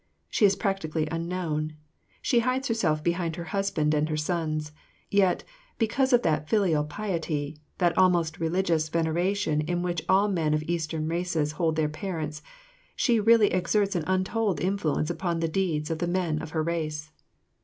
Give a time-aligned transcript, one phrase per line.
[0.31, 1.73] She is practically unknown,
[2.23, 4.71] she hides herself behind her husband and her sons,
[5.11, 5.43] yet,
[5.77, 11.07] because of that filial piety, that almost religious veneration in which all men of Eastern
[11.07, 12.41] races hold their parents,
[12.95, 17.11] she really exerts an untold influence upon the deeds of the men of her race.